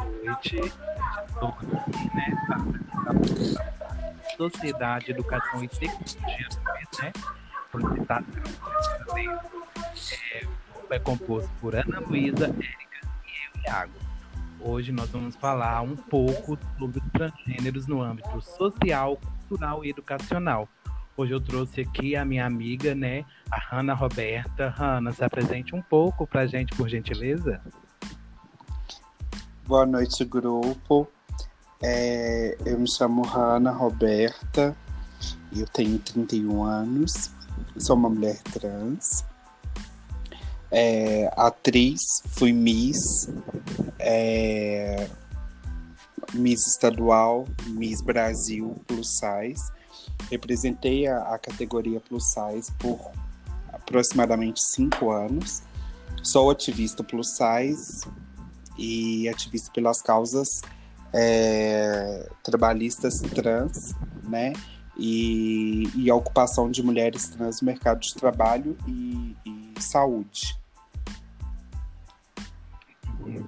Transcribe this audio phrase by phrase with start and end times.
[0.00, 0.58] noite.
[0.60, 2.26] Aqui, né,
[4.36, 6.48] Sociedade, Educação e Tecnologia,
[7.00, 7.12] né?
[7.70, 8.26] Solicitado
[10.32, 10.46] é,
[10.90, 13.92] é composto por Ana Luísa, Érica e eu, Iago.
[14.60, 20.68] Hoje nós vamos falar um pouco sobre transgêneros no âmbito social, cultural e educacional.
[21.16, 24.68] Hoje eu trouxe aqui a minha amiga, né, a Hanna Roberta.
[24.68, 27.60] Hanna, se apresente um pouco para a gente, por gentileza.
[29.66, 31.08] Boa noite, grupo.
[31.82, 34.76] É, eu me chamo Hanna Roberta,
[35.54, 37.30] eu tenho 31 anos,
[37.78, 39.24] sou uma mulher trans,
[40.70, 43.28] é, atriz, fui Miss,
[43.98, 45.08] é,
[46.32, 49.72] Miss Estadual, Miss Brasil Plus Size
[50.30, 52.98] Representei a, a categoria plus size por
[53.72, 55.62] aproximadamente cinco anos.
[56.22, 58.06] Sou ativista plus size
[58.76, 60.62] e ativista pelas causas
[61.12, 63.94] é, trabalhistas trans,
[64.24, 64.52] né?
[64.96, 70.56] E, e, a ocupação de mulheres trans no mercado de trabalho e, e saúde.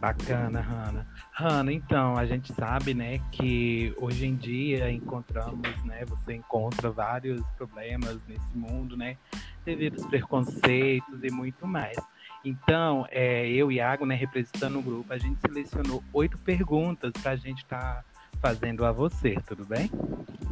[0.01, 1.07] Bacana, Hanna.
[1.33, 7.43] Hanna, então, a gente sabe, né, que hoje em dia encontramos, né, você encontra vários
[7.59, 9.17] problemas nesse mundo, né,
[9.65, 11.97] devido aos preconceitos e muito mais.
[12.47, 17.33] Então, é, eu e Iago, né, representando o grupo, a gente selecionou oito perguntas para
[17.33, 18.05] a gente estar tá
[18.41, 19.91] fazendo a você, tudo bem?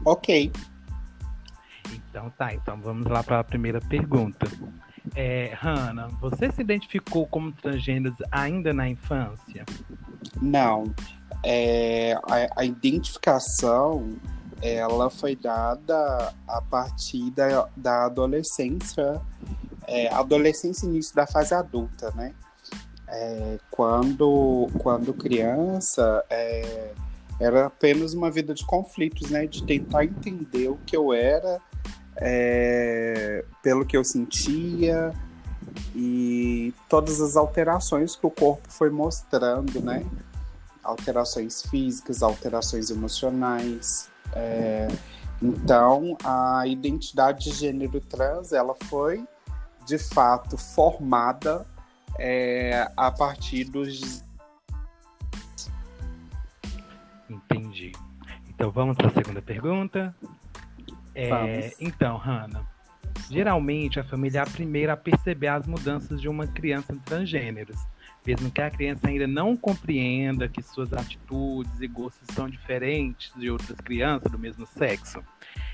[0.05, 0.51] Ok.
[1.95, 4.45] Então tá, então vamos lá para a primeira pergunta.
[5.15, 9.65] É, Hanna, você se identificou como transgênero ainda na infância?
[10.43, 10.93] Não.
[11.45, 14.17] É, a, a, identificação
[14.61, 19.21] ela foi dada a partir da, da adolescência,
[19.87, 22.35] é, adolescência início da fase adulta, né?
[23.09, 26.93] É, quando, quando criança, é,
[27.39, 29.47] era apenas uma vida de conflitos, né?
[29.47, 31.61] De tentar entender o que eu era
[32.17, 35.13] é, pelo que eu sentia
[35.95, 40.05] e todas as alterações que o corpo foi mostrando, né?
[40.83, 44.09] Alterações físicas, alterações emocionais.
[44.33, 44.89] É,
[45.43, 49.25] então, a identidade de gênero trans, ela foi,
[49.87, 51.67] de fato, formada
[52.19, 54.25] é, a partir dos...
[57.29, 57.93] Entendi.
[58.49, 60.15] Então, vamos para a segunda pergunta.
[61.15, 62.67] É, então, Hanna,
[63.31, 67.77] geralmente a família é a primeira a perceber as mudanças de uma criança transgêneros,
[68.27, 73.51] mesmo que a criança ainda não compreenda que suas atitudes e gostos são diferentes de
[73.51, 75.23] outras crianças do mesmo sexo.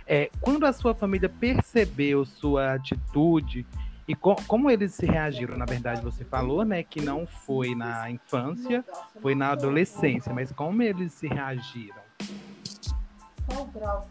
[0.07, 3.67] É, quando a sua família percebeu sua atitude
[4.11, 8.11] e co como eles se reagiram, na verdade você falou, né, que não foi na
[8.11, 8.85] infância,
[9.23, 12.03] foi na adolescência, mas como eles se reagiram?
[13.47, 14.09] Qual o grau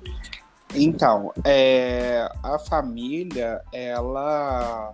[0.73, 4.93] então, é, a família, ela,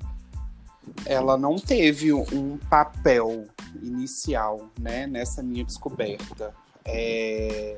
[1.06, 3.46] ela não teve um papel
[3.84, 6.54] inicial, né, nessa minha descoberta.
[6.86, 7.78] É,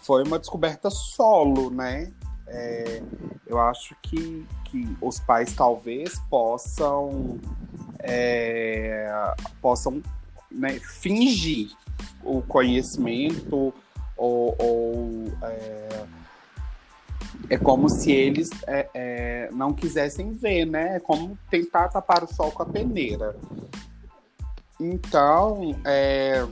[0.00, 2.10] foi uma descoberta solo, né?
[2.52, 3.02] É,
[3.46, 7.38] eu acho que, que os pais talvez possam
[8.00, 9.08] é,
[9.62, 10.02] possam
[10.50, 11.70] né, fingir
[12.24, 13.72] o conhecimento
[14.16, 16.06] ou, ou é,
[17.50, 20.96] é como se eles é, é, não quisessem ver, né?
[20.96, 23.36] É como tentar tapar o sol com a peneira.
[24.78, 26.46] Então, é,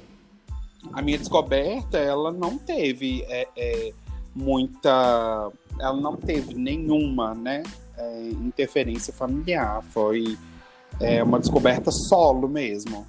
[0.92, 3.92] a minha descoberta, ela não teve é, é,
[4.38, 5.50] muita,
[5.80, 7.62] ela não teve nenhuma, né,
[7.96, 9.82] é, interferência familiar.
[9.90, 10.38] Foi
[11.24, 13.06] uma descoberta solo mesmo.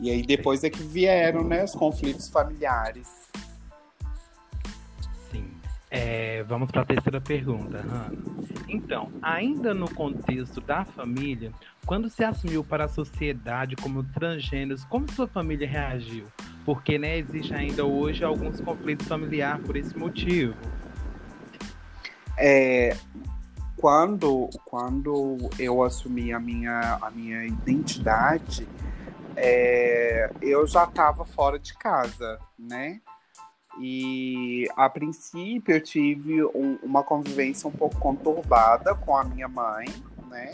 [0.00, 3.24] E aí depois é que vieram, né, os conflitos familiares.
[5.96, 8.10] É, vamos para a terceira pergunta, Hannah.
[8.68, 11.52] Então, ainda no contexto da família,
[11.86, 16.24] quando se assumiu para a sociedade como transgêneros, como sua família reagiu?
[16.64, 20.54] Porque né, existe ainda hoje alguns conflitos familiares por esse motivo.
[22.38, 22.96] É,
[23.76, 28.66] quando, quando eu assumi a minha, a minha identidade,
[29.36, 33.00] é, eu já estava fora de casa, né?
[33.80, 39.86] E a princípio eu tive um, uma convivência um pouco conturbada com a minha mãe,
[40.28, 40.52] né?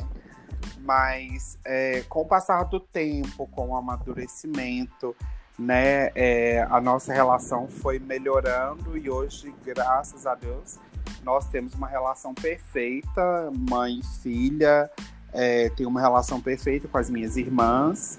[0.78, 5.14] Mas é, com o passar do tempo, com o amadurecimento,
[5.60, 10.78] né, é, a nossa relação foi melhorando e hoje, graças a Deus,
[11.22, 14.90] nós temos uma relação perfeita, mãe e filha,
[15.34, 18.18] é, tenho uma relação perfeita com as minhas irmãs,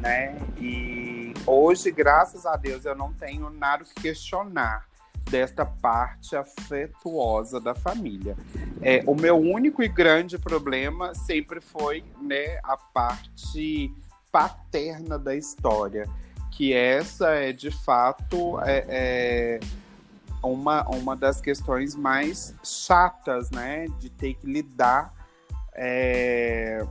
[0.00, 0.36] né?
[0.60, 4.86] E hoje, graças a Deus, eu não tenho nada que questionar
[5.30, 8.36] desta parte afetuosa da família.
[8.82, 13.90] É, o meu único e grande problema sempre foi né, a parte
[14.30, 16.06] paterna da história,
[16.56, 19.60] que essa é de fato é, é
[20.42, 25.12] uma, uma das questões mais chatas, né, de ter que lidar
[25.74, 26.82] é,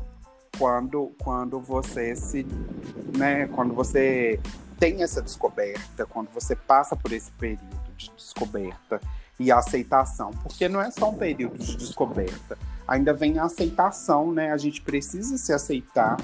[0.59, 2.45] quando, quando você se,
[3.17, 4.39] né, quando você
[4.77, 9.01] tem essa descoberta, quando você passa por esse período de descoberta
[9.39, 12.56] e aceitação, porque não é só um período de descoberta,
[12.88, 14.51] ainda vem a aceitação, né?
[14.51, 16.17] A gente precisa se aceitar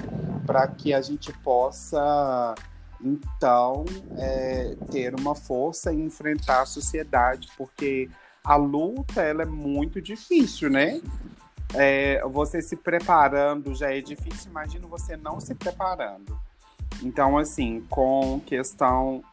[0.46, 2.54] para que a gente possa
[3.02, 3.84] então
[4.16, 8.08] é, ter uma força e enfrentar a sociedade, porque
[8.44, 11.00] a luta ela é muito difícil, né?
[11.74, 16.38] É, você se preparando já é difícil, imagina você não se preparando.
[17.02, 19.24] Então, assim, com questão,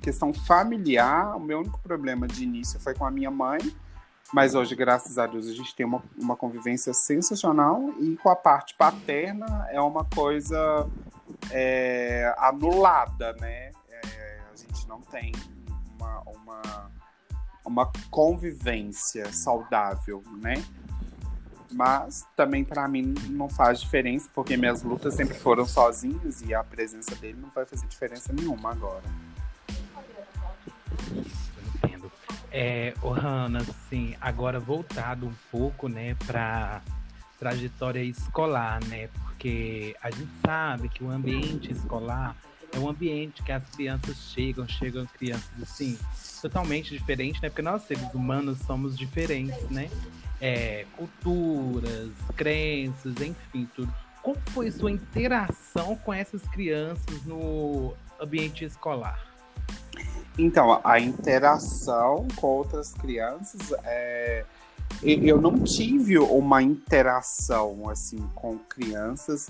[0.00, 3.58] questão familiar, o meu único problema de início foi com a minha mãe,
[4.32, 8.36] mas hoje, graças a Deus, a gente tem uma, uma convivência sensacional e com a
[8.36, 10.86] parte paterna é uma coisa
[11.50, 13.70] é, anulada, né?
[13.90, 15.32] É, a gente não tem
[15.98, 16.90] uma, uma,
[17.64, 20.62] uma convivência saudável, né?
[21.70, 26.64] Mas também para mim não faz diferença, porque minhas lutas sempre foram sozinhas e a
[26.64, 29.04] presença dele não vai fazer diferença nenhuma agora.
[31.74, 32.10] Entendo.
[32.50, 36.80] É, oh, Hanna, assim, agora voltado um pouco, né, para
[37.38, 39.08] trajetória escolar, né?
[39.08, 42.36] Porque a gente sabe que o ambiente escolar
[42.72, 45.98] é um ambiente que as crianças chegam, chegam crianças assim,
[46.42, 47.48] totalmente diferentes, né?
[47.48, 49.88] Porque nós seres humanos somos diferentes, né?
[50.40, 53.92] é, culturas, crenças, enfim, tudo.
[54.22, 59.26] Como foi sua interação com essas crianças no ambiente escolar?
[60.38, 64.44] Então, a interação com outras crianças é
[65.02, 69.48] eu não tive uma interação assim com crianças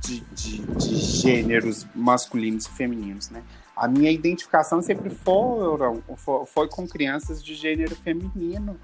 [0.00, 3.42] de, de, de, gêneros masculinos e femininos, né?
[3.76, 6.02] A minha identificação sempre foram,
[6.46, 8.78] foi, com crianças de gênero feminino,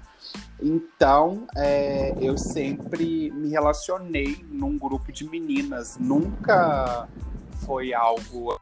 [0.61, 5.97] então, é, eu sempre me relacionei num grupo de meninas.
[5.97, 7.07] Nunca
[7.65, 8.59] foi algo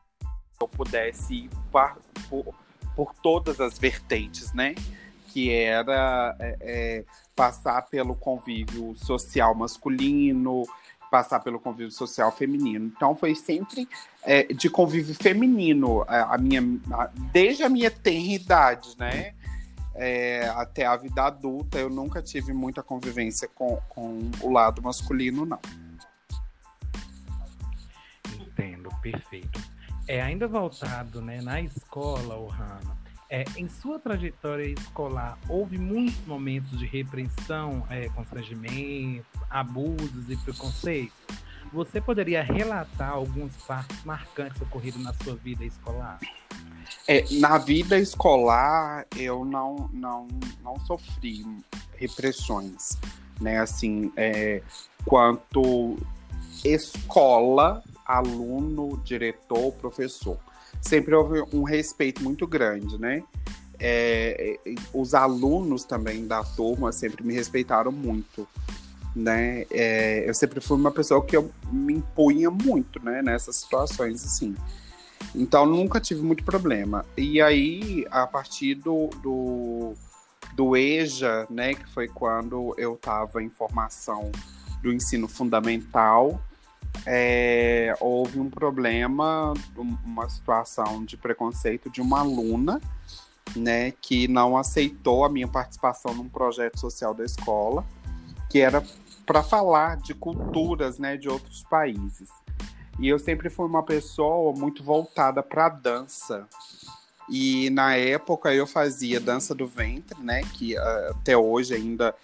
[0.57, 1.49] que eu pudesse ir
[2.29, 2.53] por,
[2.95, 4.75] por todas as vertentes, né?
[5.27, 7.05] Que era é, é,
[7.35, 10.63] passar pelo convívio social masculino,
[11.11, 12.85] passar pelo convívio social feminino.
[12.95, 13.87] Então, foi sempre
[14.23, 16.61] é, de convívio feminino, a, a minha,
[16.91, 19.33] a, desde a minha tenra idade, né?
[19.95, 25.45] é, até a vida adulta, eu nunca tive muita convivência com, com o lado masculino,
[25.45, 25.59] não.
[28.39, 29.59] Entendo, perfeito.
[30.07, 32.97] É, ainda voltado né, na escola, Ohana,
[33.29, 41.17] é, em sua trajetória escolar, houve muitos momentos de repreensão, é, constrangimento, abusos e preconceitos?
[41.73, 46.19] Você poderia relatar alguns fatos marcantes ocorridos na sua vida escolar?
[47.07, 50.27] É, na vida escolar, eu não, não,
[50.63, 51.43] não sofri
[51.97, 52.97] repressões,
[53.41, 53.59] né?
[53.59, 54.61] Assim, é,
[55.05, 55.97] quanto
[56.63, 60.37] escola, aluno, diretor, professor.
[60.81, 63.23] Sempre houve um respeito muito grande, né?
[63.79, 64.57] É,
[64.93, 68.47] os alunos também da turma sempre me respeitaram muito,
[69.15, 69.65] né?
[69.71, 73.21] É, eu sempre fui uma pessoa que eu me impunha muito, né?
[73.21, 74.55] Nessas situações, assim.
[75.33, 77.05] Então nunca tive muito problema.
[77.17, 79.93] E aí, a partir do, do,
[80.55, 84.31] do EJA, né, que foi quando eu estava em formação
[84.81, 86.39] do ensino fundamental,
[87.05, 92.81] é, houve um problema, uma situação de preconceito de uma aluna,
[93.55, 97.85] né, que não aceitou a minha participação num projeto social da escola,
[98.49, 98.83] que era
[99.25, 102.29] para falar de culturas, né, de outros países.
[102.99, 106.47] E eu sempre fui uma pessoa muito voltada para dança.
[107.29, 110.41] E na época eu fazia dança do ventre, né?
[110.53, 112.15] Que uh, até hoje ainda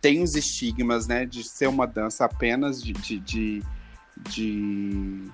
[0.00, 1.24] tem os estigmas, né?
[1.26, 3.62] De ser uma dança apenas de, de, de,
[4.30, 5.30] de,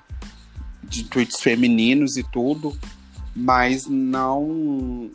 [0.84, 2.76] de tweets femininos e tudo.
[3.34, 5.10] Mas não,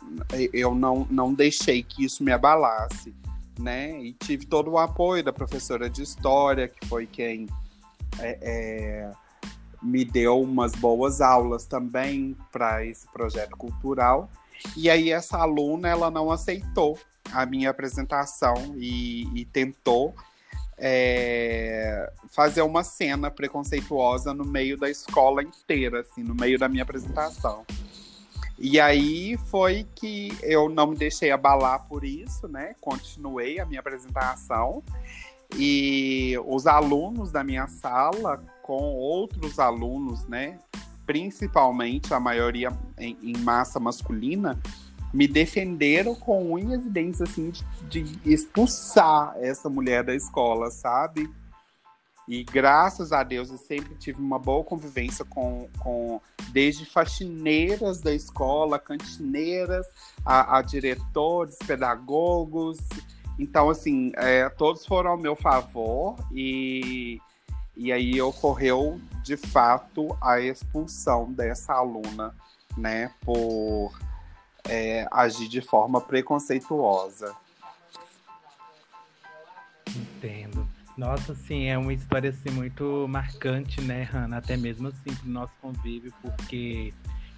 [0.52, 3.14] eu não, não deixei que isso me abalasse,
[3.58, 4.00] né?
[4.02, 7.46] E tive todo o apoio da professora de história, que foi quem
[8.18, 9.12] é, é
[9.82, 14.28] me deu umas boas aulas também para esse projeto cultural.
[14.76, 16.98] E aí essa aluna ela não aceitou
[17.32, 20.14] a minha apresentação e, e tentou
[20.78, 26.82] é, fazer uma cena preconceituosa no meio da escola inteira, assim, no meio da minha
[26.82, 27.64] apresentação.
[28.58, 32.74] E aí foi que eu não me deixei abalar por isso, né?
[32.80, 34.82] Continuei a minha apresentação
[35.56, 40.58] e os alunos da minha sala com outros alunos, né?
[41.06, 44.60] Principalmente a maioria em, em massa masculina,
[45.12, 47.50] me defenderam com unhas e dentes, assim,
[47.88, 51.28] de, de expulsar essa mulher da escola, sabe?
[52.28, 56.20] E graças a Deus eu sempre tive uma boa convivência com, com
[56.52, 59.86] desde faxineiras da escola, cantineiras,
[60.26, 62.76] a, a diretores, pedagogos.
[63.38, 67.18] Então, assim, é, todos foram ao meu favor e,
[67.74, 72.34] e aí ocorreu de fato a expulsão dessa aluna,
[72.76, 73.92] né, por
[74.68, 77.34] é, agir de forma preconceituosa.
[79.88, 80.68] Entendo.
[80.96, 84.38] Nossa, sim, é uma história assim muito marcante, né, Hanna?
[84.38, 86.92] Até mesmo assim pro nosso convívio, porque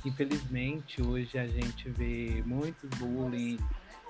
[0.05, 3.59] infelizmente hoje a gente vê muitos bullying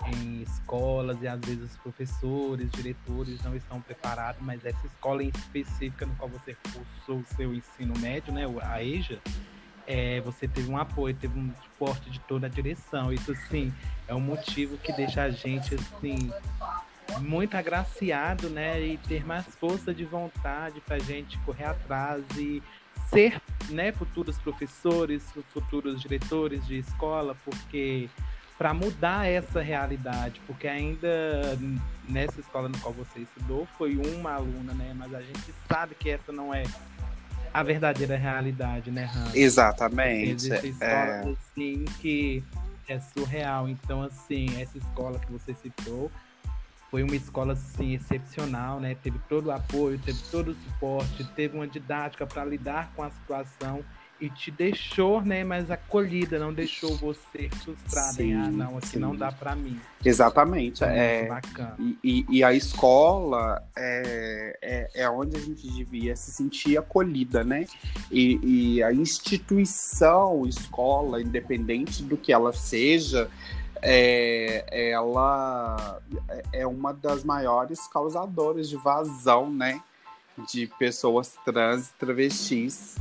[0.07, 5.29] em escolas e às vezes os professores, diretores não estão preparados, mas essa escola em
[5.29, 9.19] específica no qual você cursou o seu ensino médio, né, a EJA,
[9.91, 13.13] é, você teve um apoio, teve um suporte de toda a direção.
[13.13, 13.75] Isso sim
[14.07, 16.33] é um motivo que deixa a gente assim
[17.23, 22.63] muito agraciado, né, e ter mais força de vontade para a gente correr atrás e
[23.09, 28.09] ser, né, futuros professores, futuros diretores de escola, porque
[28.57, 31.59] para mudar essa realidade, porque ainda
[32.09, 36.11] nessa escola no qual você estudou foi uma aluna, né, mas a gente sabe que
[36.11, 36.63] essa não é
[37.53, 39.35] a verdadeira realidade, né, Hans?
[39.35, 40.31] Exatamente.
[40.31, 41.31] Existem escolas é...
[41.31, 42.45] assim que
[42.89, 43.69] é surreal.
[43.69, 46.11] Então, assim, essa escola que você citou
[46.91, 48.97] foi uma escola assim excepcional, né?
[49.01, 53.11] Teve todo o apoio, teve todo o suporte, teve uma didática para lidar com a
[53.11, 53.85] situação
[54.21, 58.99] e te deixou, né, mais acolhida, não deixou você frustrada em ah, não, aqui sim.
[58.99, 59.81] não dá para mim.
[60.05, 61.77] Exatamente, é, é bacana.
[62.05, 67.67] E, e, a escola é, é, é, onde a gente devia se sentir acolhida, né?
[68.11, 73.31] E, e a instituição, escola, independente do que ela seja,
[73.83, 76.01] é, ela
[76.53, 79.83] é uma das maiores causadoras de vazão, né?
[80.51, 82.97] De pessoas trans e travestis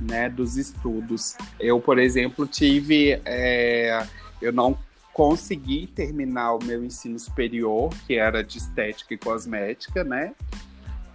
[0.00, 1.36] né, dos estudos.
[1.58, 3.20] Eu, por exemplo, tive.
[3.24, 4.06] É,
[4.40, 4.78] eu não
[5.12, 10.32] consegui terminar o meu ensino superior, que era de estética e cosmética, né?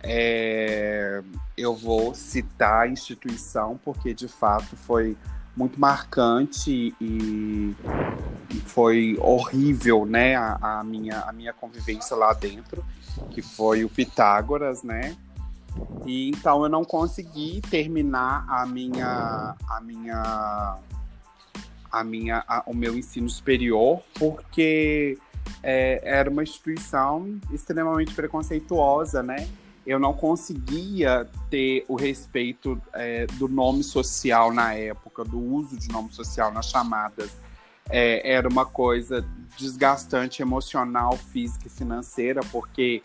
[0.01, 1.21] É,
[1.57, 5.15] eu vou citar a instituição porque de fato foi
[5.55, 7.75] muito marcante e,
[8.49, 12.83] e foi horrível, né, a, a, minha, a minha convivência lá dentro,
[13.31, 15.15] que foi o Pitágoras, né,
[16.05, 20.77] e então eu não consegui terminar a minha a minha
[21.91, 25.17] a minha a, o meu ensino superior porque
[25.61, 29.47] é, era uma instituição extremamente preconceituosa, né?
[29.85, 35.89] Eu não conseguia ter o respeito é, do nome social na época, do uso de
[35.89, 37.31] nome social nas chamadas.
[37.89, 39.25] É, era uma coisa
[39.57, 43.03] desgastante emocional, física e financeira, porque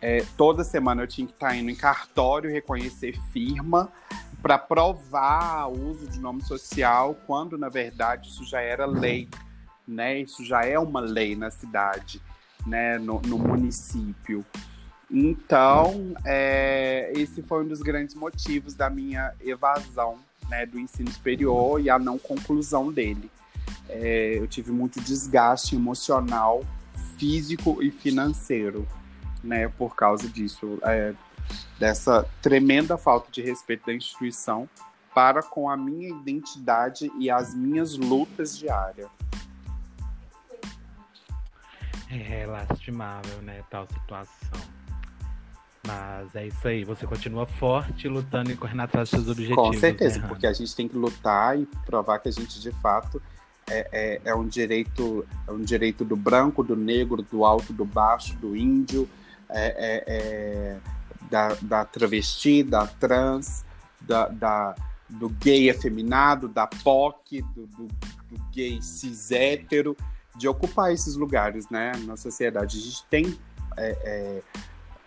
[0.00, 3.92] é, toda semana eu tinha que estar tá indo em cartório reconhecer firma
[4.40, 9.28] para provar o uso de nome social, quando na verdade isso já era lei,
[9.86, 10.18] né?
[10.18, 12.22] Isso já é uma lei na cidade,
[12.66, 12.98] né?
[12.98, 14.44] No, no município.
[15.10, 21.80] Então, é, esse foi um dos grandes motivos da minha evasão né, do ensino superior
[21.80, 23.30] e a não conclusão dele.
[23.88, 26.64] É, eu tive muito desgaste emocional,
[27.18, 28.86] físico e financeiro
[29.42, 31.14] né, por causa disso, é,
[31.78, 34.68] dessa tremenda falta de respeito da instituição
[35.14, 39.08] para com a minha identidade e as minhas lutas diárias.
[42.10, 44.80] É lastimável, né, tal situação.
[45.86, 49.68] Mas é isso aí, você continua forte, lutando e correndo atrás dos seus objetivos.
[49.68, 52.70] Com certeza, né, porque a gente tem que lutar e provar que a gente de
[52.72, 53.22] fato
[53.68, 57.84] é, é, é, um direito, é um direito do branco, do negro, do alto, do
[57.84, 59.08] baixo, do índio,
[59.52, 60.76] é, é, é,
[61.30, 63.64] da, da travesti, da trans,
[64.00, 64.74] da, da,
[65.08, 69.96] do gay afeminado, da POC, do, do, do gay cis hétero,
[70.36, 72.78] de ocupar esses lugares né, na sociedade.
[72.78, 73.38] A gente tem
[73.76, 74.42] é,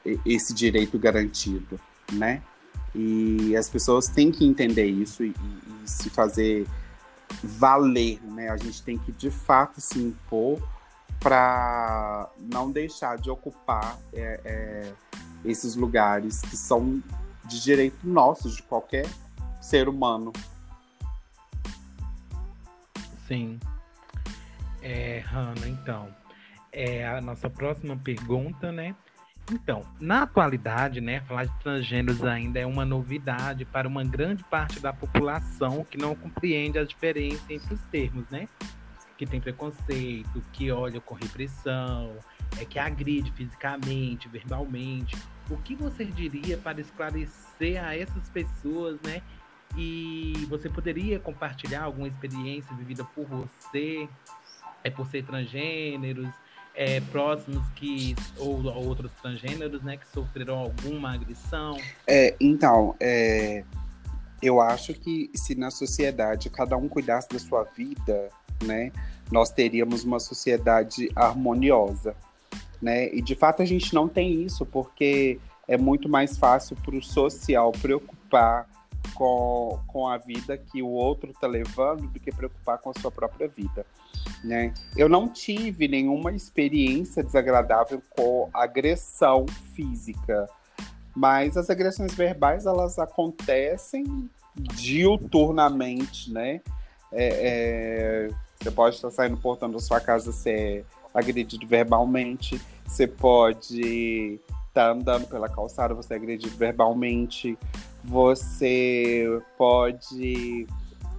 [0.05, 1.79] é, esse direito garantido,
[2.11, 2.41] né?
[2.95, 6.67] E as pessoas têm que entender isso e, e se fazer
[7.41, 8.49] valer, né?
[8.49, 10.61] A gente tem que de fato se impor
[11.19, 14.93] para não deixar de ocupar é, é,
[15.45, 17.01] esses lugares que são
[17.45, 19.05] de direito nosso, de qualquer
[19.61, 20.31] ser humano.
[23.27, 23.59] Sim.
[24.81, 26.09] É, Hanna, então,
[26.71, 28.95] é a nossa próxima pergunta, né?
[29.51, 34.79] Então, na atualidade, né, falar de transgêneros ainda é uma novidade para uma grande parte
[34.79, 38.47] da população que não compreende a diferença entre os termos, né?
[39.17, 42.17] Que tem preconceito, que olha com repressão,
[42.59, 45.15] é que agride fisicamente, verbalmente.
[45.49, 49.21] O que você diria para esclarecer a essas pessoas, né?
[49.77, 54.07] E você poderia compartilhar alguma experiência vivida por você,
[54.83, 56.29] é por ser transgêneros,
[56.75, 61.77] é, próximos que ou outros transgêneros, né, que sofreram alguma agressão?
[62.07, 63.63] É, então, é,
[64.41, 68.29] eu acho que se na sociedade cada um cuidasse da sua vida,
[68.63, 68.91] né,
[69.31, 72.15] nós teríamos uma sociedade harmoniosa,
[72.81, 73.13] né?
[73.13, 77.01] E de fato a gente não tem isso porque é muito mais fácil para o
[77.01, 78.67] social preocupar
[79.13, 83.11] com, com a vida que o outro está levando do que preocupar com a sua
[83.11, 83.85] própria vida.
[84.43, 84.73] Né?
[84.95, 90.47] Eu não tive nenhuma experiência desagradável com agressão física,
[91.15, 96.61] mas as agressões verbais elas acontecem diuturnamente, né?
[97.11, 98.29] É, é,
[98.63, 105.27] você pode estar saindo portando da sua casa ser agredido verbalmente, você pode estar andando
[105.27, 107.57] pela calçada, você é agredido verbalmente,
[108.03, 110.73] você pode estar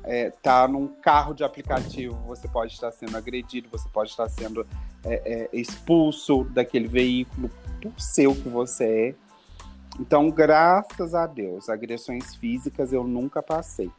[0.04, 4.66] é, tá num carro de aplicativo, você pode estar sendo agredido, você pode estar sendo
[5.04, 9.14] é, é, expulso daquele veículo por ser o que você é.
[10.00, 13.90] Então, graças a Deus, agressões físicas eu nunca passei.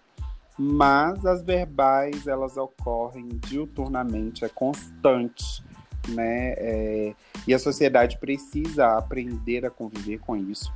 [0.57, 5.63] Mas as verbais, elas ocorrem diuturnamente, é constante,
[6.07, 6.53] né?
[6.57, 10.71] É, e a sociedade precisa aprender a conviver com isso.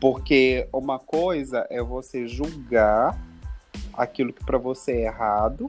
[0.00, 3.18] Porque uma coisa é você julgar
[3.92, 5.68] aquilo que para você é errado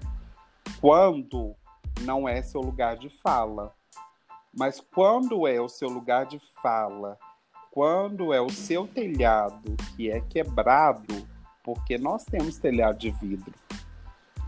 [0.80, 1.56] quando
[2.02, 3.74] não é seu lugar de fala.
[4.56, 7.18] Mas quando é o seu lugar de fala,
[7.72, 11.28] quando é o seu telhado que é quebrado,
[11.64, 13.54] porque nós temos telhado de vidro.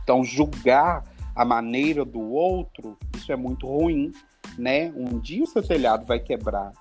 [0.04, 1.04] Então, julgar
[1.36, 4.12] a maneira do outro, isso é muito ruim,
[4.58, 4.92] né?
[4.96, 6.72] Um dia o seu telhado vai quebrar.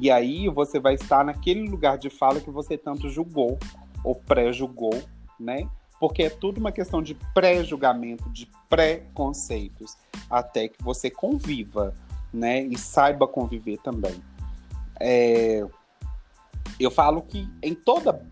[0.00, 3.58] E aí você vai estar naquele lugar de fala que você tanto julgou
[4.04, 5.02] ou pré-julgou,
[5.38, 5.68] né?
[5.98, 9.96] Porque é tudo uma questão de pré-julgamento, de pré-conceitos,
[10.30, 11.94] até que você conviva,
[12.32, 12.62] né?
[12.62, 14.22] E saiba conviver também.
[14.98, 15.66] É...
[16.78, 18.22] Eu falo que em toda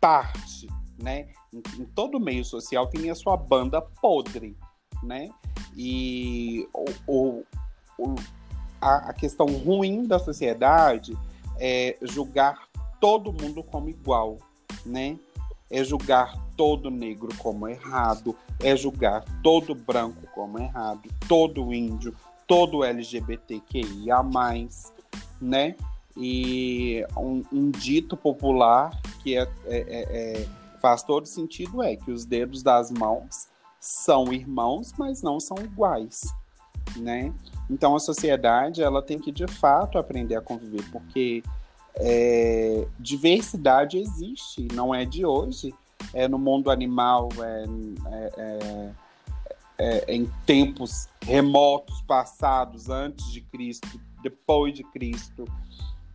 [0.00, 0.68] parte,
[0.98, 1.28] né?
[1.52, 4.56] Em, em todo meio social tem a sua banda podre,
[5.02, 5.30] né?
[5.76, 6.68] E
[7.06, 7.44] o,
[7.96, 8.14] o,
[8.80, 11.16] a, a questão ruim da sociedade
[11.58, 12.68] é julgar
[13.00, 14.38] todo mundo como igual,
[14.84, 15.18] né?
[15.70, 22.14] É julgar todo negro como errado, é julgar todo branco como errado, todo índio,
[22.46, 24.24] todo LGBTQIA+,
[25.40, 25.76] né?
[26.16, 28.90] E um, um dito popular
[29.22, 30.48] que é, é, é,
[30.80, 33.48] faz todo sentido é que os dedos das mãos
[33.80, 36.22] são irmãos, mas não são iguais,
[36.96, 37.32] né?
[37.70, 41.42] Então a sociedade ela tem que de fato aprender a conviver, porque
[41.96, 45.74] é, diversidade existe, não é de hoje.
[46.14, 47.64] É no mundo animal, é,
[48.06, 48.94] é, é,
[49.78, 55.44] é, em tempos remotos, passados, antes de Cristo, depois de Cristo,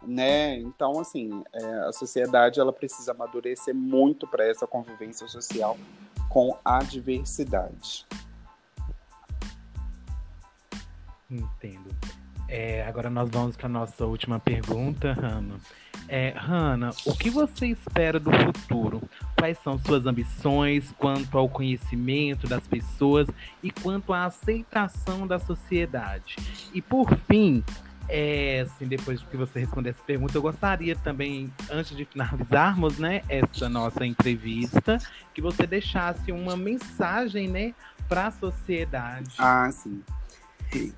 [0.06, 0.58] né?
[0.58, 5.78] Então, assim, é, a sociedade ela precisa amadurecer muito para essa convivência social
[6.30, 8.06] com a diversidade.
[11.30, 11.90] Entendo.
[12.48, 15.56] É, agora nós vamos para nossa última pergunta, Hanna.
[16.08, 19.02] É, Hanna, o que você espera do futuro?
[19.38, 23.28] Quais são suas ambições quanto ao conhecimento das pessoas
[23.64, 26.36] e quanto à aceitação da sociedade?
[26.74, 27.64] E por fim,
[28.10, 33.22] é, assim, depois que você responder essa pergunta, eu gostaria também, antes de finalizarmos, né,
[33.30, 34.98] essa nossa entrevista,
[35.34, 37.74] que você deixasse uma mensagem, né,
[38.08, 39.34] para a sociedade.
[39.38, 40.04] Ah, sim.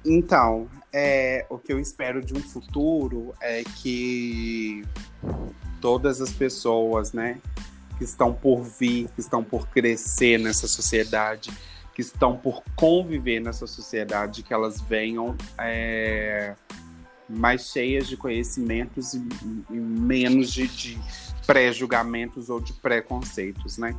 [0.05, 4.83] Então, é, o que eu espero de um futuro é que
[5.81, 7.39] todas as pessoas, né,
[7.97, 11.51] que estão por vir, que estão por crescer nessa sociedade,
[11.93, 16.55] que estão por conviver nessa sociedade, que elas venham é,
[17.29, 19.27] mais cheias de conhecimentos e,
[19.69, 20.99] e menos de, de
[21.45, 23.95] pré-julgamentos ou de preconceitos, né?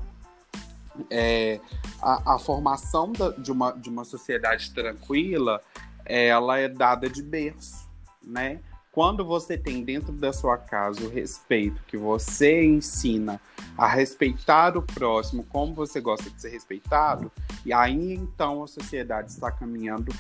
[1.11, 1.61] é,
[2.01, 5.61] a, a, formação da, de, uma, de uma sociedade tranquila,
[6.05, 7.89] ela é dada de berço,
[8.23, 8.61] né?
[8.93, 13.39] quando você tem dentro da sua casa o respeito que você ensina
[13.77, 17.31] a respeitar o próximo como você gosta de ser respeitado,
[17.65, 20.15] e aí então a sociedade está caminhando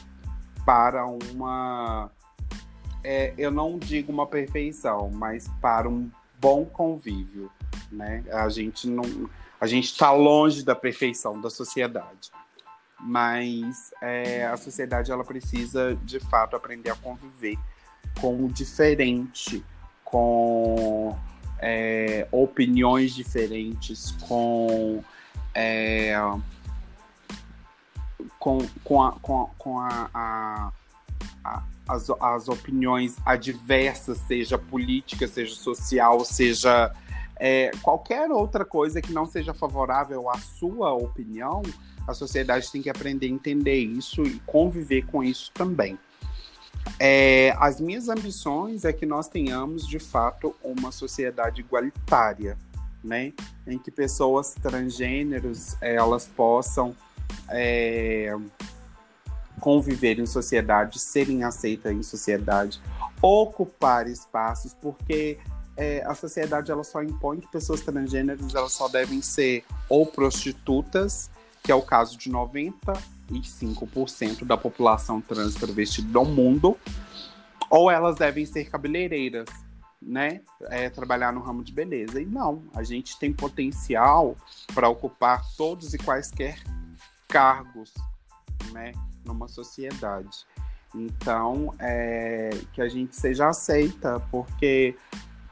[0.66, 2.10] para uma.
[3.06, 7.50] É, eu não digo uma perfeição, mas para um bom convívio.
[7.90, 8.24] Né?
[8.32, 9.30] A gente não.
[9.60, 12.30] A gente está longe da perfeição da sociedade
[12.98, 17.58] mas é, a sociedade ela precisa de fato aprender a conviver
[18.20, 19.64] com o diferente,
[20.02, 21.16] com
[21.58, 25.02] é, opiniões diferentes, com,
[25.54, 26.14] é,
[28.38, 30.72] com, com, a, com, a, com a, a,
[31.44, 36.92] a as, as opiniões adversas, seja política, seja social, seja
[37.38, 41.62] é, qualquer outra coisa que não seja favorável à sua opinião,
[42.06, 45.98] a sociedade tem que aprender a entender isso e conviver com isso também.
[46.98, 52.56] É, as minhas ambições é que nós tenhamos, de fato, uma sociedade igualitária,
[53.02, 53.32] né?
[53.66, 56.94] Em que pessoas transgêneros elas possam
[57.48, 58.34] é,
[59.60, 62.80] conviver em sociedade, serem aceitas em sociedade,
[63.20, 65.38] ocupar espaços, porque
[65.76, 71.30] é, a sociedade ela só impõe que pessoas transgêneros elas só devem ser ou prostitutas
[71.66, 76.78] que é o caso de 95% da população trans travesti do mundo,
[77.68, 79.48] ou elas devem ser cabeleireiras,
[80.00, 80.42] né?
[80.70, 82.22] É, trabalhar no ramo de beleza.
[82.22, 84.36] E não, a gente tem potencial
[84.72, 86.62] para ocupar todos e quaisquer
[87.26, 87.92] cargos,
[88.70, 88.92] né?
[89.26, 90.46] Numa sociedade.
[90.94, 94.96] Então, é, que a gente seja aceita, porque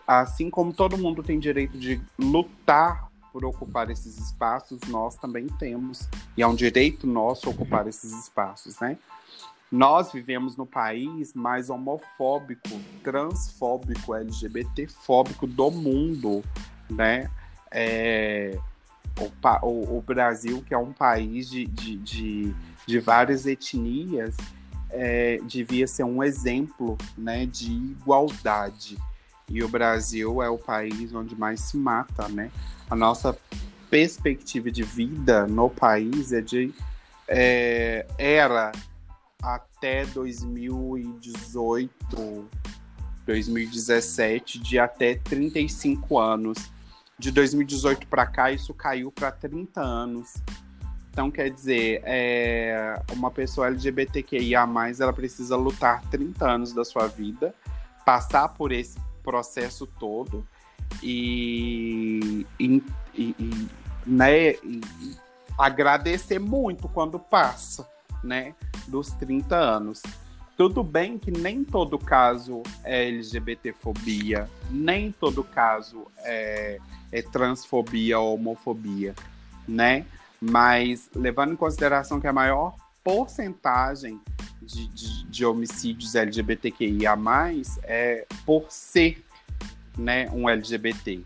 [0.06, 6.08] assim como todo mundo tem direito de lutar por ocupar esses espaços, nós também temos,
[6.36, 8.96] e é um direito nosso ocupar esses espaços, né?
[9.72, 12.68] Nós vivemos no país mais homofóbico,
[13.02, 16.44] transfóbico, LGBTfóbico do mundo,
[16.88, 17.28] né?
[17.72, 18.56] É,
[19.18, 22.54] o, o, o, Brasil, que é um país de, de, de,
[22.86, 24.36] de várias etnias,
[24.90, 28.98] é, devia ser um exemplo né, de igualdade.
[29.48, 32.50] E o Brasil é o país onde mais se mata, né?
[32.88, 33.36] a nossa
[33.90, 36.72] perspectiva de vida no país é de
[37.26, 38.72] é, era
[39.42, 42.48] até 2018,
[43.26, 46.70] 2017 de até 35 anos.
[47.18, 50.34] De 2018 para cá isso caiu para 30 anos.
[51.14, 57.54] Então quer dizer, é, uma pessoa LGBTQIA+, ela precisa lutar 30 anos da sua vida,
[58.04, 60.44] passar por esse processo todo
[61.00, 62.82] e, e,
[63.14, 63.68] e
[64.04, 64.80] né, e,
[65.56, 67.88] agradecer muito quando passa,
[68.20, 68.52] né,
[68.88, 70.02] dos 30 anos.
[70.56, 76.80] Tudo bem que nem todo caso é LGBTfobia, nem todo caso é,
[77.12, 79.14] é transfobia ou homofobia,
[79.68, 80.04] né?
[80.50, 84.20] Mas levando em consideração que a maior porcentagem
[84.60, 87.16] de, de, de homicídios LGBTQIA+,
[87.84, 89.24] é por ser
[89.96, 91.22] né, um LGBT.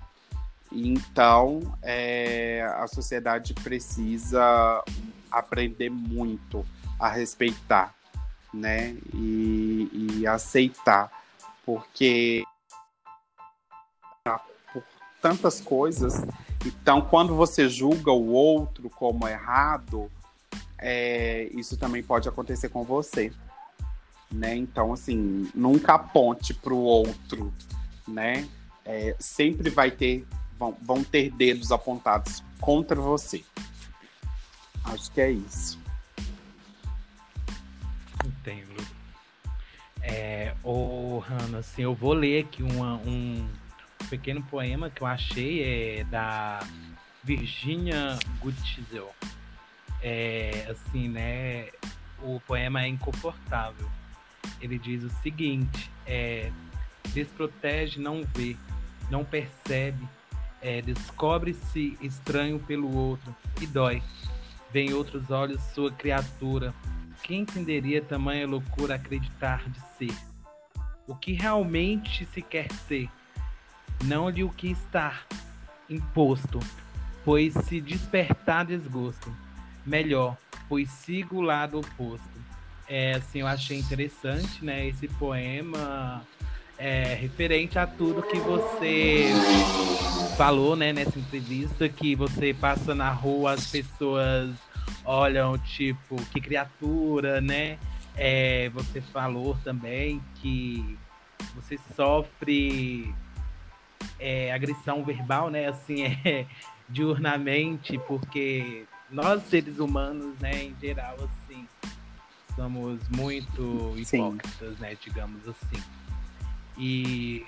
[0.70, 4.84] Então, é, a sociedade precisa
[5.30, 6.64] aprender muito
[6.98, 7.94] a respeitar,
[8.52, 11.10] né, e, e aceitar,
[11.64, 12.57] porque por
[15.20, 16.24] tantas coisas.
[16.64, 20.10] Então, quando você julga o outro como errado,
[20.78, 23.32] é, isso também pode acontecer com você,
[24.30, 24.56] né?
[24.56, 27.52] Então, assim, nunca aponte para o outro,
[28.06, 28.48] né?
[28.88, 30.26] é, sempre vai ter,
[30.58, 33.44] vão, vão ter dedos apontados contra você.
[34.82, 35.78] Acho que é isso.
[38.24, 38.82] Entendo.
[40.00, 43.46] É, ô, Hanna, assim, eu vou ler aqui uma, um
[44.08, 45.62] pequeno poema que eu achei
[46.00, 46.60] é da
[47.22, 49.14] Virginia Gutzel.
[50.02, 51.68] É, assim, né?
[52.22, 53.88] O poema é inconfortável.
[54.60, 56.50] Ele diz o seguinte: é,
[57.12, 58.56] desprotege, não vê,
[59.10, 60.06] não percebe,
[60.60, 64.02] é, descobre-se estranho pelo outro e dói.
[64.72, 66.74] Vem outros olhos sua criatura.
[67.22, 70.16] Quem entenderia tamanha loucura acreditar de ser?
[71.06, 73.08] O que realmente se quer ser,
[74.04, 75.20] não lhe o que está
[75.88, 76.60] imposto,
[77.24, 79.34] pois se despertar desgosto,
[79.84, 80.36] melhor,
[80.68, 82.38] pois siga o lado oposto.
[82.88, 86.22] É, assim, eu achei interessante, né, esse poema
[86.78, 89.26] é, referente a tudo que você
[90.36, 94.54] falou, né, nessa entrevista, que você passa na rua, as pessoas
[95.04, 97.78] olham, tipo, que criatura, né?
[98.16, 100.98] É, você falou também que
[101.54, 103.12] você sofre
[104.18, 105.68] é, agressão verbal, né?
[105.68, 106.46] Assim, é,
[106.88, 111.66] diurnamente, porque nós seres humanos, né, em geral, assim,
[112.54, 114.80] somos muito hipócritas, Sim.
[114.80, 115.82] né, digamos assim.
[116.76, 117.44] E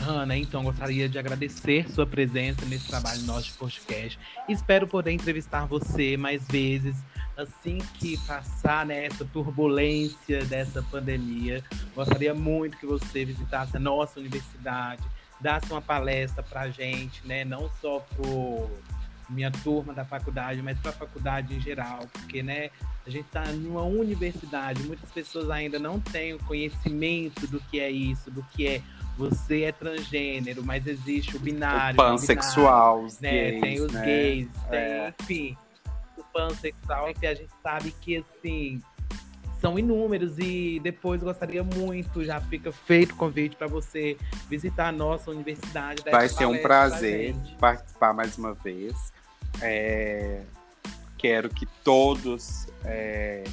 [0.00, 4.18] Ana, então gostaria de agradecer sua presença nesse trabalho nosso de podcast.
[4.48, 6.96] Espero poder entrevistar você mais vezes
[7.36, 11.62] assim que passar né, essa turbulência dessa pandemia.
[11.94, 15.02] Gostaria muito que você visitasse a nossa universidade,
[15.40, 18.26] desse uma palestra para a gente, né, não só para
[19.28, 22.70] minha turma da faculdade, mas para a faculdade em geral, porque né,
[23.06, 27.90] a gente está numa universidade, muitas pessoas ainda não têm o conhecimento do que é
[27.90, 28.82] isso, do que é
[29.16, 31.94] você é transgênero, mas existe o binário.
[31.94, 33.30] O pansexual, binário, os né?
[33.30, 34.04] gays, tem os né?
[34.04, 35.14] gays, tem, é.
[35.20, 35.56] enfim.
[36.16, 38.80] O pansexual, que a gente sabe que, assim,
[39.60, 44.16] são inúmeros e depois gostaria muito, já fica feito o convite para você
[44.48, 46.02] visitar a nossa universidade.
[46.10, 49.12] Vai ser um prazer participar mais uma vez.
[49.60, 50.40] É,
[51.18, 53.44] quero que todos é,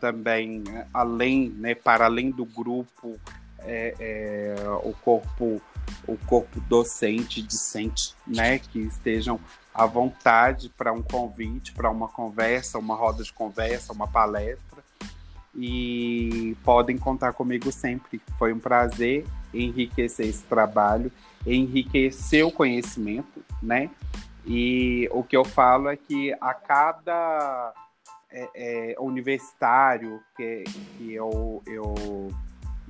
[0.00, 0.62] também,
[0.94, 3.18] além, né, para além do grupo,
[3.58, 5.60] é, é, o corpo
[6.06, 9.40] o corpo docente, discente, né, que estejam
[9.74, 14.82] à vontade para um convite, para uma conversa, uma roda de conversa, uma palestra.
[15.54, 18.20] E podem contar comigo sempre.
[18.38, 21.10] Foi um prazer enriquecer esse trabalho,
[21.44, 23.90] enriquecer o conhecimento, né?
[24.46, 27.74] E o que eu falo é que a cada
[28.30, 30.64] é, é, universitário que,
[30.96, 32.30] que eu, eu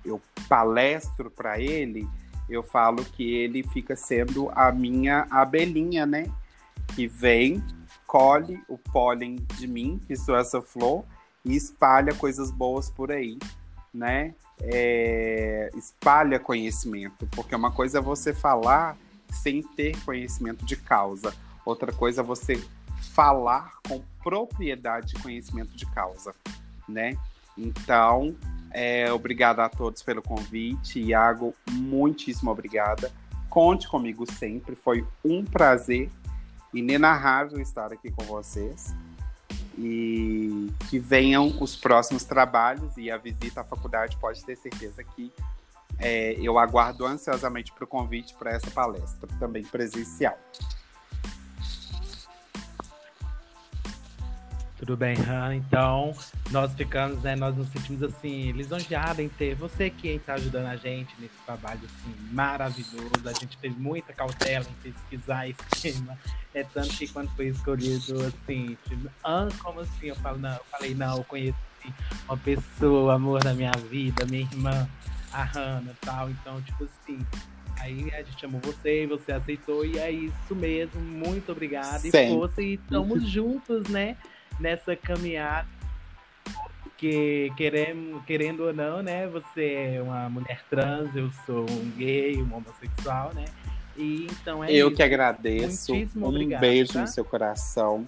[0.04, 2.08] eu palestro para ele,
[2.48, 6.26] eu falo que ele fica sendo a minha abelhinha, né?
[6.94, 7.62] Que vem,
[8.06, 11.04] colhe o pólen de mim, que sou essa flor,
[11.44, 13.38] e espalha coisas boas por aí,
[13.92, 14.34] né?
[14.60, 18.96] É, espalha conhecimento, porque uma coisa é você falar
[19.30, 22.62] sem ter conhecimento de causa, outra coisa é você
[23.14, 26.34] falar com propriedade de conhecimento de causa,
[26.88, 27.16] né?
[27.56, 28.36] Então,
[28.70, 31.00] é, obrigado a todos pelo convite.
[31.00, 33.12] Iago, muitíssimo obrigada.
[33.48, 34.76] Conte comigo sempre.
[34.76, 36.08] Foi um prazer
[36.72, 38.94] inenarrável estar aqui com vocês.
[39.82, 45.32] E que venham os próximos trabalhos e a visita à faculdade pode ter certeza que
[45.98, 50.38] é, eu aguardo ansiosamente para o convite para essa palestra, também presencial.
[54.80, 55.56] Tudo bem, Han.
[55.56, 56.14] Então,
[56.50, 57.36] nós ficamos, né?
[57.36, 61.80] Nós nos sentimos assim, lisonjeados em ter você que está ajudando a gente nesse trabalho
[61.84, 63.12] assim, maravilhoso.
[63.26, 66.18] A gente teve muita cautela em pesquisar esse tema.
[66.54, 70.06] É tanto que quando foi escolhido, assim, tipo, ah, como assim?
[70.06, 71.54] Eu falo, não, eu falei, não, eu conheci
[72.26, 74.88] uma pessoa, amor da minha vida, minha irmã,
[75.30, 76.30] a Hannah tal.
[76.30, 77.18] Então, tipo assim,
[77.80, 81.00] Aí a gente chamou você, você aceitou, e é isso mesmo.
[81.00, 82.06] Muito obrigada.
[82.06, 84.16] E força, e estamos juntos, né?
[84.60, 85.66] Nessa caminhada.
[86.82, 89.26] Porque querendo, querendo ou não, né?
[89.28, 93.46] Você é uma mulher trans, eu sou um gay, um homossexual, né?
[93.96, 94.96] E então é Eu isso.
[94.96, 95.92] que agradeço.
[95.92, 97.00] Muitíssimo um obrigado, beijo tá?
[97.00, 98.04] no seu coração.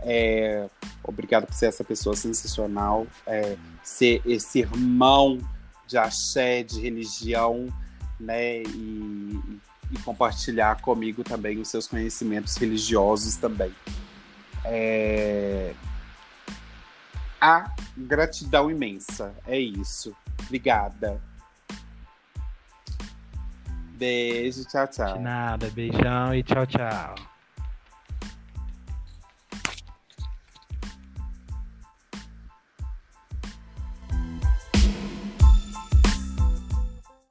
[0.00, 0.66] É,
[1.04, 5.38] obrigado por ser essa pessoa sensacional, é, ser esse irmão
[5.86, 7.68] de axé, de religião,
[8.18, 8.62] né?
[8.62, 9.40] E,
[9.90, 13.72] e, compartilhar comigo também os seus conhecimentos religiosos também.
[14.64, 15.74] É...
[17.40, 19.34] A gratidão imensa.
[19.46, 20.14] É isso.
[20.44, 21.20] Obrigada.
[23.94, 25.14] Beijo, tchau, tchau.
[25.14, 27.31] De nada, beijão e tchau, tchau.